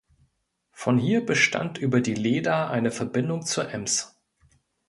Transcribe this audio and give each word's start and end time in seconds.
Von 0.71 0.97
hier 0.97 1.23
bestand 1.23 1.77
über 1.77 2.01
die 2.01 2.15
Leda 2.15 2.71
eine 2.71 2.89
Verbindung 2.89 3.45
zur 3.45 3.69
Ems. 3.69 4.19